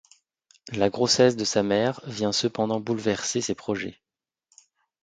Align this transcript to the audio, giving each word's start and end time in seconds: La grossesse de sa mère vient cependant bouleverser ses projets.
La 0.73 0.89
grossesse 0.89 1.35
de 1.35 1.43
sa 1.45 1.61
mère 1.61 2.01
vient 2.07 2.31
cependant 2.31 2.79
bouleverser 2.79 3.39
ses 3.39 3.53
projets. 3.53 4.01